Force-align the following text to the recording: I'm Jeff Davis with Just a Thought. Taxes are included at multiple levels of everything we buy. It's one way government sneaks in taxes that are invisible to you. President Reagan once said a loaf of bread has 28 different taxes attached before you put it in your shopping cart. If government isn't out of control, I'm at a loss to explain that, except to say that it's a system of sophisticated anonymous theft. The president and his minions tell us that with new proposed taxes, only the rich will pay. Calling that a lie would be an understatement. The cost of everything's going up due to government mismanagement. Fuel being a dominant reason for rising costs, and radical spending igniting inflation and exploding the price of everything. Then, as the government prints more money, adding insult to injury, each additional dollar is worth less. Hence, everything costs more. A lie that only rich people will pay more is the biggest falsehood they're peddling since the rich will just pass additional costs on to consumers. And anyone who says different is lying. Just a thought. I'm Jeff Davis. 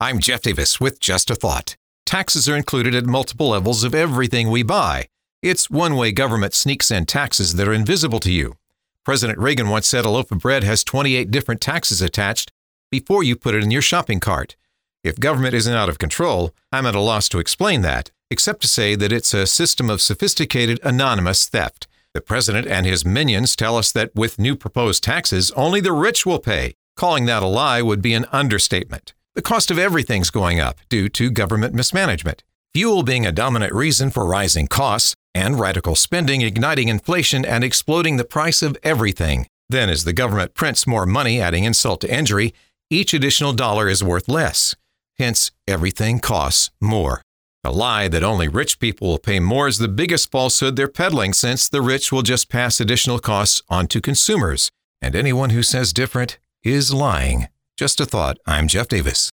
I'm 0.00 0.20
Jeff 0.20 0.42
Davis 0.42 0.80
with 0.80 1.00
Just 1.00 1.28
a 1.28 1.34
Thought. 1.34 1.76
Taxes 2.06 2.48
are 2.48 2.54
included 2.56 2.94
at 2.94 3.04
multiple 3.04 3.48
levels 3.48 3.82
of 3.82 3.96
everything 3.96 4.48
we 4.48 4.62
buy. 4.62 5.08
It's 5.42 5.70
one 5.70 5.96
way 5.96 6.12
government 6.12 6.54
sneaks 6.54 6.92
in 6.92 7.04
taxes 7.04 7.56
that 7.56 7.66
are 7.66 7.72
invisible 7.72 8.20
to 8.20 8.30
you. 8.30 8.54
President 9.04 9.40
Reagan 9.40 9.70
once 9.70 9.88
said 9.88 10.04
a 10.04 10.08
loaf 10.08 10.30
of 10.30 10.38
bread 10.38 10.62
has 10.62 10.84
28 10.84 11.32
different 11.32 11.60
taxes 11.60 12.00
attached 12.00 12.52
before 12.92 13.24
you 13.24 13.34
put 13.34 13.56
it 13.56 13.64
in 13.64 13.72
your 13.72 13.82
shopping 13.82 14.20
cart. 14.20 14.54
If 15.02 15.18
government 15.18 15.54
isn't 15.54 15.74
out 15.74 15.88
of 15.88 15.98
control, 15.98 16.54
I'm 16.70 16.86
at 16.86 16.94
a 16.94 17.00
loss 17.00 17.28
to 17.30 17.40
explain 17.40 17.82
that, 17.82 18.12
except 18.30 18.62
to 18.62 18.68
say 18.68 18.94
that 18.94 19.10
it's 19.10 19.34
a 19.34 19.48
system 19.48 19.90
of 19.90 20.00
sophisticated 20.00 20.78
anonymous 20.84 21.48
theft. 21.48 21.88
The 22.14 22.20
president 22.20 22.68
and 22.68 22.86
his 22.86 23.04
minions 23.04 23.56
tell 23.56 23.76
us 23.76 23.90
that 23.90 24.14
with 24.14 24.38
new 24.38 24.54
proposed 24.54 25.02
taxes, 25.02 25.50
only 25.56 25.80
the 25.80 25.90
rich 25.90 26.24
will 26.24 26.38
pay. 26.38 26.74
Calling 26.94 27.24
that 27.24 27.42
a 27.42 27.46
lie 27.46 27.82
would 27.82 28.00
be 28.00 28.14
an 28.14 28.26
understatement. 28.30 29.12
The 29.38 29.42
cost 29.42 29.70
of 29.70 29.78
everything's 29.78 30.30
going 30.30 30.58
up 30.58 30.80
due 30.88 31.08
to 31.10 31.30
government 31.30 31.72
mismanagement. 31.72 32.42
Fuel 32.74 33.04
being 33.04 33.24
a 33.24 33.30
dominant 33.30 33.72
reason 33.72 34.10
for 34.10 34.26
rising 34.26 34.66
costs, 34.66 35.14
and 35.32 35.60
radical 35.60 35.94
spending 35.94 36.40
igniting 36.40 36.88
inflation 36.88 37.44
and 37.44 37.62
exploding 37.62 38.16
the 38.16 38.24
price 38.24 38.62
of 38.62 38.76
everything. 38.82 39.46
Then, 39.68 39.90
as 39.90 40.02
the 40.02 40.12
government 40.12 40.54
prints 40.54 40.88
more 40.88 41.06
money, 41.06 41.40
adding 41.40 41.62
insult 41.62 42.00
to 42.00 42.12
injury, 42.12 42.52
each 42.90 43.14
additional 43.14 43.52
dollar 43.52 43.88
is 43.88 44.02
worth 44.02 44.26
less. 44.26 44.74
Hence, 45.20 45.52
everything 45.68 46.18
costs 46.18 46.72
more. 46.80 47.22
A 47.62 47.70
lie 47.70 48.08
that 48.08 48.24
only 48.24 48.48
rich 48.48 48.80
people 48.80 49.06
will 49.06 49.18
pay 49.18 49.38
more 49.38 49.68
is 49.68 49.78
the 49.78 49.86
biggest 49.86 50.32
falsehood 50.32 50.74
they're 50.74 50.88
peddling 50.88 51.32
since 51.32 51.68
the 51.68 51.80
rich 51.80 52.10
will 52.10 52.22
just 52.22 52.48
pass 52.48 52.80
additional 52.80 53.20
costs 53.20 53.62
on 53.68 53.86
to 53.86 54.00
consumers. 54.00 54.68
And 55.00 55.14
anyone 55.14 55.50
who 55.50 55.62
says 55.62 55.92
different 55.92 56.40
is 56.64 56.92
lying. 56.92 57.46
Just 57.78 58.00
a 58.00 58.06
thought. 58.06 58.38
I'm 58.44 58.66
Jeff 58.66 58.88
Davis. 58.88 59.30